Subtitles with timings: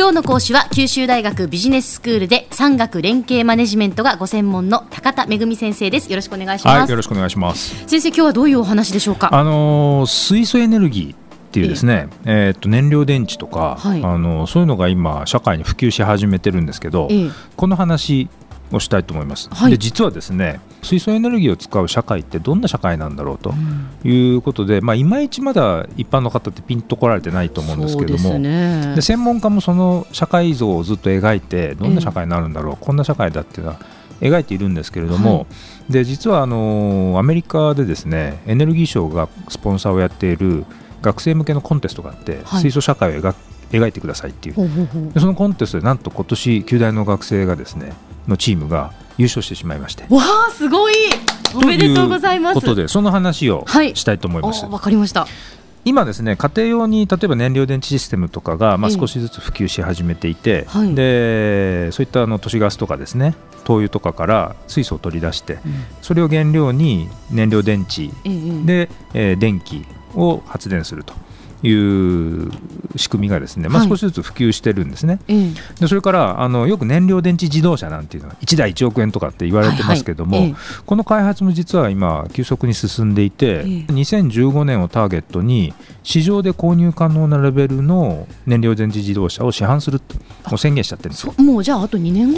[0.00, 6.08] 今日の講師は九州大学ビジネススクールで産学連携マネジメントがご専門の高田恵先生です。
[6.10, 7.86] よろしくお願いします、はい、よろしくお願いします。
[7.86, 9.28] 先生今日はどういうお話でしょうか？
[9.30, 11.18] あの水素エネルギーっ
[11.50, 17.10] ていうですね、えー、と燃料電池とか、はい、あのそういうのが今社会に普及し始めてるんですけど、
[17.56, 18.30] この話
[18.72, 23.52] をしたいと思います、はい、で実はですね水素エネルギーを使う社会ってどんな社会なんだろうと
[24.04, 33.80] いうことで、うん、まあ、いまいちまだ一般の方ってピンとこられてないと思うんですけどもで、ね、専門家もその社会像をずっと描いてどんな社会になるんだろう、えー、こんな社会だっていうのは
[34.20, 35.46] 描いているんですけれども、は
[35.88, 40.64] い、で実はあのアメリカでですねエネルギー省がスポンサーをやっている
[41.02, 43.34] 学生向けのコンテストがあって、はい、水素社会を描
[43.70, 45.12] 描いてくださいっていう。
[45.12, 47.92] でそのコンテストでなんと今年旧大の学生がですね
[48.28, 50.04] のチームが優勝してしまいまして。
[50.08, 50.94] わあすごい。
[51.54, 52.54] おめでとうございます。
[52.54, 54.64] ということでその話をしたいと思います。
[54.64, 55.26] わ、はい、かりました。
[55.84, 65.60] 今ですね家庭用に例えば燃料電池システムとかがまあ少しずつ普及し始めていて、はい、でそういったあの都市ガスとかですね灯油とかから水素を取り出して、うん、
[66.02, 68.08] それを原料に燃料電池
[68.64, 71.14] で、えー、電気を発電すると。
[71.62, 72.50] いう
[72.96, 80.60] 仕組みがですね、まあ、少しずつ普及してるんですね、はい、でそれからあのよく燃料電池自動車なんていうのは1台1億円とかって言われてますけども、はいはい。
[80.86, 90.16] この開発も実は今急速に進んでいて、2015年をターゲットに市場で購入可能なレベルの燃料電池自動車を市販すると
[90.48, 91.34] もう宣言しちゃってるんですよ。
[91.38, 92.34] もうじゃああと2年後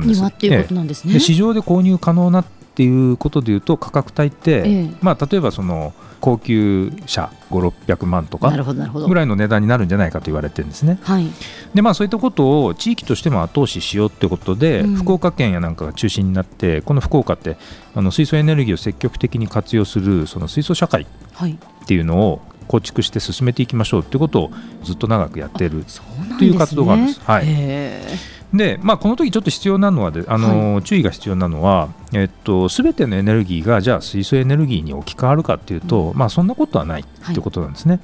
[0.00, 5.92] にはっていうことなんですね、市場で購入可能なっていうことでいうと価格帯って、まあ、例えばその
[6.22, 10.98] 高級車5600万とかぐらいの値段になるんじゃないかと言われてるんですね。
[11.02, 11.26] はい、
[11.74, 17.58] でまあそういったことを地域としても後押ししようということで、うん、福岡県やなんかが中心になってこの福岡って
[17.94, 24.50] あの水素エネルギーを積極的に活用するその水素社会っていうのを構築して進めていきましょうということを
[24.84, 25.84] ずっと長くやっている
[26.38, 27.20] という活動があるんです。
[27.20, 27.46] はい
[28.52, 37.38] でまあ、この時ちょっと必要なのはあの、はい、注意が必要なのは、えっと、全てのエネルギーがじゃあ水素エネルギーに置き換わるかというと、うん、まあ、そんなことはないとい。
[37.38, 37.94] うことなんですね。
[37.94, 38.00] は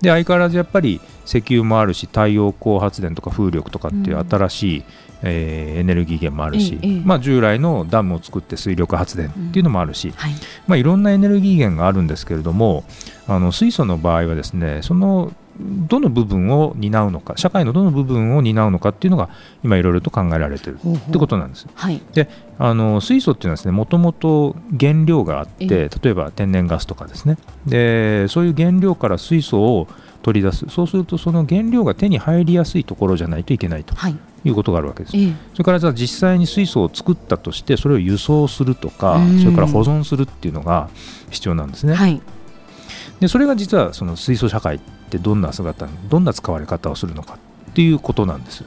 [0.00, 4.84] い、で相変わらずやっぱり石油もあるし太陽光発電とか風力とかっていう新しい、うん、
[5.22, 10.32] えー、エネルギー源もあるし、まあ、従来のダムを作って水力発電っていうのもあるし、うんはい。
[10.66, 12.84] まあ、いろんなエネルギー源があるんですけれども
[13.26, 19.28] あの水素の場合はですねそのどの部分を担うのか社会のどの部分を担うのかっていうのが
[19.62, 21.66] 今いろいろと考えられてるってことなんです。
[21.74, 22.28] はい、で
[22.58, 27.38] あの水素っていうのはですねもともと原料があって例えば天然ガスとかですね。
[27.66, 29.88] でそういう原料から水素を
[30.22, 30.66] 取り出す。
[30.68, 40.88] そうするとその原料が手に入りやすいところじゃないといけないと、はい、いうことがあるわけです、えそれからじゃあ実際に水素を作ったとしてそれを輸送するとかそれから保存するっていうのが
[41.30, 42.20] 必要なんですね、はい、
[43.20, 44.80] でそれが実はその水素社会っ
[45.10, 47.38] てどんな姿どんな使われ方をするのか
[47.70, 48.64] っていうことなんです。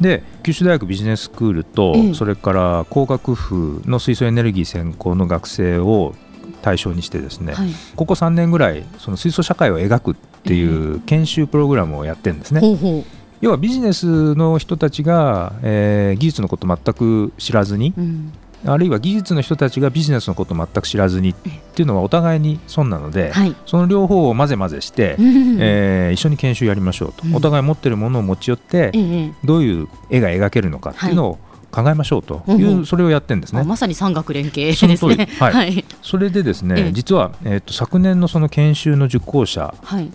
[0.00, 6.14] で九州大学ビジネススクールと、えそれから工学部の水素エネルギー専攻の学生を
[6.62, 12.60] 対象にしてですね、はい、ここ3年ぐらいその水素社会を描くっていう研修プログラムをやってるんですね。
[12.62, 13.04] え
[13.42, 18.32] 要はビジネスの人たちが、えー、技術のこと全く知らずに、うん、
[18.64, 28.92] あるいは技術の人たちがビジネスのことを全く知らずにっていうのはお互いに損なので、はい、その両方を混ぜ混ぜして、えー、一緒に研修やりましょうと、お互い持ってるものを持ち寄って、
[29.44, 31.38] どういう絵が描けるのかっていうのを
[31.70, 33.62] 考えましょうという、それをやってるんですね。
[33.62, 34.96] まさに産学連携ですね。
[35.38, 39.74] はい、はい、それでですね、実は、えーと、昨年のその研修の受講者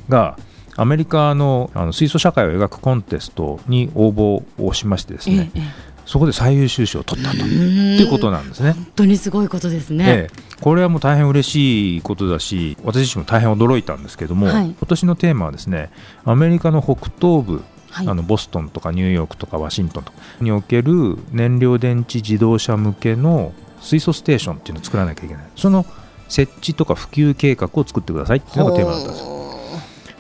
[0.09, 0.38] が、
[0.78, 8.72] アメリカのあの水素社会を描くコンテストに応募をしましてですね、ええそこで最優秀賞を取ったということなんですね。
[8.72, 10.28] 本当にすごいことですね。
[10.59, 15.89] これはもう大変嬉しいことだし、私自身も大変驚いたんですけども、はい、今年のテーマはですね、
[16.25, 25.44] アメリカの北東部、はい、あのボストンとかニューヨークとかワシントンとかにおける燃料電池自動車向けの水素ステーションっていうのを作らなきゃいけない。
[25.56, 25.85] その
[26.29, 29.41] 設置とか普及計画を作ってくださいっていうのがテーマだったんですよ。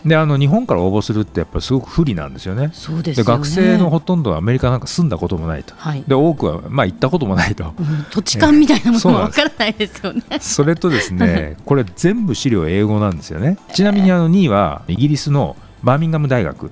[0.05, 2.71] であの日本から応募するってやっぱりすごく不利なんですよね。
[2.73, 10.21] そうです、ね、学生のほとんどはアメリカなんか住んだこともないと、はい、で多くはまあ行ったこともないと、うん、土地勘みたいなものも わからないですよね。
[10.39, 13.57] それとですね これ全部資料英語なんですよね。
[13.73, 16.71] ちなみにあの2位はイギリスのバーミンガム大学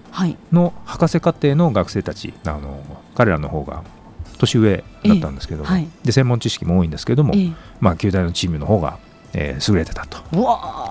[0.51, 2.79] の博士課程の学生たち、あの
[3.15, 3.83] 彼らの方が
[4.37, 7.33] 年上だったんですけども、はい、で専門知識も多いんですけども、
[7.79, 8.97] まあ、旧大のチームの方が
[9.33, 10.17] えー、優れてたと。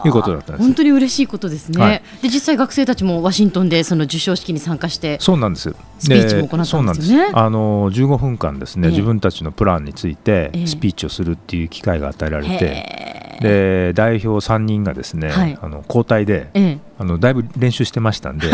[0.04, 0.66] いうことだったんです。
[0.66, 7.30] 本当に嬉しいことですね、はい、で実際学生たちもワシントンでその授賞式に参加してそうなんですスピーチも行ったんですよね。
[7.34, 13.08] あの15分間ですね、えー、自分たちのプランについてスピーチをするっていう機会が与えられて、え。
[13.38, 18.48] ー、で代表3人がですね、はい、あの交代で、えー、あのだいぶ練習してましたんで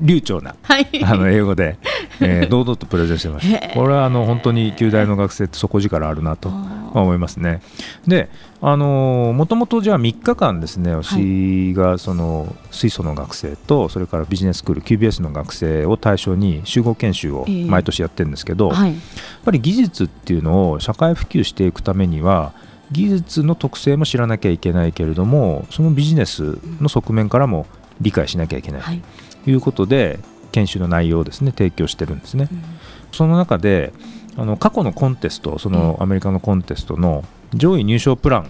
[0.00, 1.78] 流暢な、はい、あの英語で、
[2.20, 3.68] えー、堂々とプレゼンしてました。
[3.74, 6.50] これはあの本当に旧大の学生って底力あるなと
[6.94, 7.60] 思いますね。
[8.06, 8.28] で
[8.60, 18.94] あのもともとじゃあ3日間ですね、私がその水素の学生とそれからビジネススクール QBS の学生を対象に集合研修を毎年やってるんですけど、やっ
[19.44, 22.52] ぱり技術っていうのを社会普及していくためには
[22.90, 27.66] 技術の特性も知らなきゃいけないけれどもそのビジネスの側面からも
[28.00, 29.02] 理解しなきゃいけない
[29.44, 29.54] とい。
[29.54, 30.18] うことで、
[30.52, 32.48] 研修の内容をですね提供してるんですね。
[33.12, 33.92] その中で
[34.38, 37.24] あの過去のコンテストそのアメリカのコンテストの
[37.54, 38.46] 上位入賞プランっ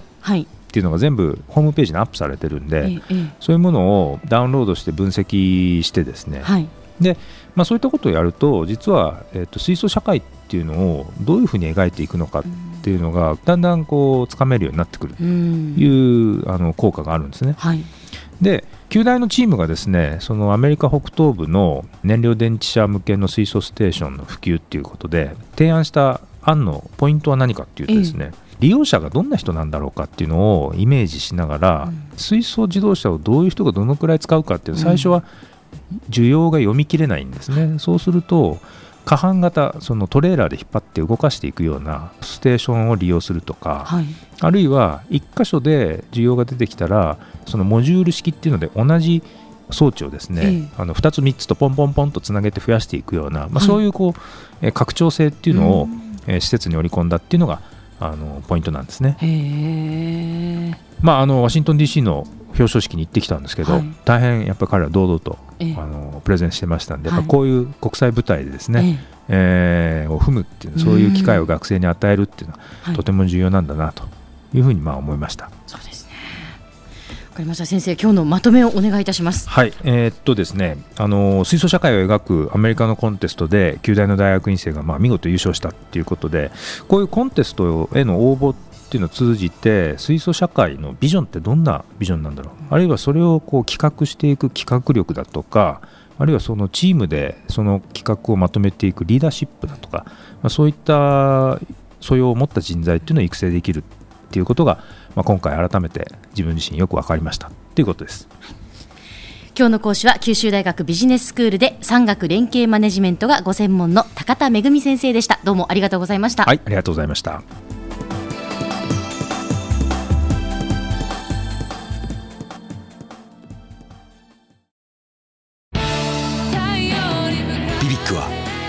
[0.70, 3.00] ていうのが全部ホームページにアップされてるんで、
[3.40, 6.68] そういうものをダウンロードして分析してですね、はい、
[7.00, 7.16] で
[7.54, 12.44] まあ、そういったことをやると実は、えー、と水素社会っていうのをどういうふうに描いていくのかっ
[12.82, 17.56] ていうのがだんだんこうつかめるようになってくるというあの効果があるんですね。
[17.58, 17.84] はい、
[18.40, 35.24] で旧大のチームがですねそのアメリカ北東部の燃料電池車向けの水素ステーションの普及っていうことで提案した案のポイントは何かっていうとですね、利用者がどんな人なんだろうかっていうのをイメージしながら、うん、水素自動車をどういう人がどのくらい使うかっていう最初は
[36.10, 38.58] 需要が読み切れないんですね、うん、そうすると
[39.08, 44.04] 過半型そのトレーラーで引っ張って動かしていくようなステーションを利用するとか、はい、
[44.42, 47.16] あるいは1箇所で需要が出てきたら
[47.46, 49.22] そのモジュール式っていうので同じ
[49.70, 54.12] 装置をですね、ええ、あの2つ3つとポンポンポンとつなげて増やしていくような、まあ、そういうこう、
[54.60, 55.88] え拡張性っていうのを、
[56.26, 57.60] え施設に織り込んだっていうのが
[58.00, 59.16] あのポイントなんですね。
[61.00, 62.26] まあ、あのワシントン DC の
[62.58, 74.04] 表彰式に行ってきたんですけど、はい、大変やっぱり彼は堂々と、あのプレゼンしてましたんで、はい、こういう国際舞台でですね、えー、を踏むっていうそういう機会を学生に与えるっていうのは、とても重要なんだなと
[74.54, 75.50] いうふうにまあ思いました。
[75.66, 76.08] そうです
[77.38, 77.66] かりました。
[77.66, 79.48] 先生今日のまとめをお願いいたします。
[79.48, 79.72] はい。
[79.84, 86.50] えー、っとですねあの水素社会を描くアメリカのコンテストで旧大の大学院生がまあ見事優勝したっていうことで
[86.88, 88.54] こういうコンテストへの応募
[88.88, 92.54] っていうのを通じて水素社会のビジョンってどんなビジョンなんだろう？
[92.70, 95.82] あるいはそれをこう企画していく企画力だとか
[96.18, 100.14] あるいはそのチームでその企画をまとめていくリーダーシップだとか、ま
[100.44, 101.60] あ、そういった
[102.00, 104.82] 素養を持った人材っていうのを育成できるっていうことが
[105.14, 108.28] まあ、今回改めて自分自身よく分かりましたということです。
[109.58, 115.40] 今日の講師は九州大学ビジネススクールで産学連携マネジメントがご専門の高田恵先生でした。
[115.42, 116.44] どうもありがとうございました。
[116.44, 117.42] はいありがとうございました